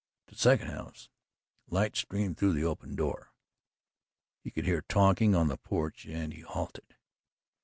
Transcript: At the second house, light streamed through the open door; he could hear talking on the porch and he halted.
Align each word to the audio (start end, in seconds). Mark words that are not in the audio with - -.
At 0.27 0.33
the 0.33 0.39
second 0.39 0.69
house, 0.69 1.09
light 1.67 1.95
streamed 1.95 2.35
through 2.39 2.53
the 2.53 2.63
open 2.63 2.95
door; 2.95 3.33
he 4.39 4.49
could 4.49 4.65
hear 4.65 4.81
talking 4.81 5.35
on 5.35 5.47
the 5.47 5.57
porch 5.57 6.07
and 6.07 6.33
he 6.33 6.41
halted. 6.41 6.95